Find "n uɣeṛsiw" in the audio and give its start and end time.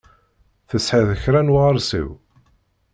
1.41-2.09